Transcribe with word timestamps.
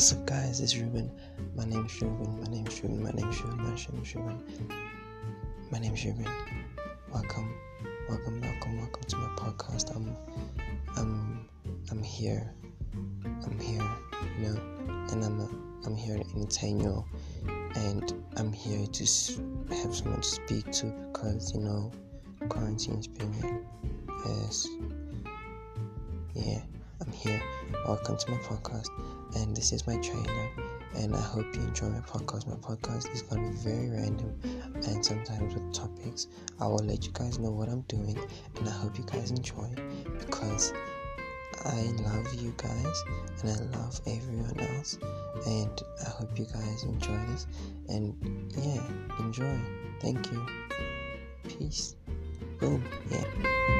What's 0.00 0.14
up, 0.14 0.24
guys? 0.24 0.60
It's 0.62 0.78
Ruben. 0.78 1.12
My 1.54 1.66
name's 1.66 2.00
Ruben. 2.00 2.40
My 2.40 2.46
name's 2.46 2.82
Ruben. 2.82 3.02
My 3.02 3.10
name's 3.10 3.38
Ruben. 3.42 3.58
My 3.58 3.68
name's 3.68 4.14
Ruben. 4.14 4.42
My 5.70 5.78
name's 5.78 6.04
Ruben. 6.06 6.26
Welcome, 7.12 7.54
welcome, 8.08 8.40
welcome, 8.40 8.78
welcome 8.78 9.02
to 9.08 9.16
my 9.18 9.28
podcast. 9.36 9.94
I'm, 9.94 10.16
I'm, 10.96 11.46
I'm 11.90 12.02
here. 12.02 12.50
I'm 12.94 13.58
here, 13.60 13.86
you 14.38 14.48
know, 14.48 14.60
and 15.10 15.22
I'm, 15.22 15.82
I'm 15.84 15.96
here 15.96 16.16
to 16.16 16.24
entertain 16.34 16.80
you, 16.80 17.04
and 17.74 18.14
I'm 18.38 18.54
here 18.54 18.86
to 18.86 19.02
have 19.02 19.94
someone 19.94 20.22
to 20.22 20.26
speak 20.26 20.72
to 20.72 20.86
because 21.12 21.54
you 21.54 21.60
know, 21.60 21.92
quarantine's 22.48 23.06
been 23.06 23.66
yes, 24.24 24.66
yeah. 26.34 26.62
I'm 27.02 27.12
here. 27.12 27.42
Welcome 27.86 28.16
to 28.16 28.30
my 28.30 28.36
podcast, 28.38 28.88
and 29.34 29.56
this 29.56 29.72
is 29.72 29.86
my 29.86 29.96
trailer. 29.96 30.50
And 30.96 31.14
I 31.14 31.20
hope 31.20 31.46
you 31.54 31.62
enjoy 31.62 31.86
my 31.86 32.00
podcast. 32.00 32.48
My 32.48 32.56
podcast 32.56 33.12
is 33.14 33.22
gonna 33.22 33.48
be 33.48 33.56
very 33.56 33.90
random 33.90 34.38
and 34.74 35.04
sometimes 35.04 35.54
with 35.54 35.72
topics. 35.72 36.26
I 36.60 36.66
will 36.66 36.84
let 36.84 37.04
you 37.04 37.12
guys 37.12 37.38
know 37.38 37.50
what 37.50 37.68
I'm 37.68 37.82
doing, 37.82 38.18
and 38.56 38.68
I 38.68 38.72
hope 38.72 38.98
you 38.98 39.04
guys 39.04 39.30
enjoy 39.30 39.68
because 40.18 40.72
I 41.64 41.82
love 42.02 42.34
you 42.34 42.54
guys 42.56 43.04
and 43.42 43.50
I 43.50 43.78
love 43.78 44.00
everyone 44.06 44.58
else. 44.58 44.98
And 45.46 45.82
I 46.06 46.10
hope 46.10 46.38
you 46.38 46.46
guys 46.46 46.84
enjoy 46.84 47.18
this. 47.28 47.46
And 47.88 48.14
yeah, 48.56 48.82
enjoy. 49.18 49.58
Thank 50.00 50.30
you. 50.32 50.46
Peace. 51.48 51.96
Boom. 52.58 52.82
Yeah. 53.10 53.76